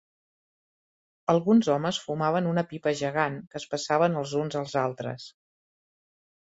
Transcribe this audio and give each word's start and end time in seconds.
Alguns 1.33 1.69
homes 1.75 1.99
fumaven 2.07 2.49
una 2.55 2.65
pipa 2.73 2.95
gegant 3.05 3.39
que 3.53 3.63
es 3.63 3.69
passaven 3.75 4.19
els 4.25 4.35
uns 4.43 4.63
als 4.65 4.79
altres. 4.89 5.33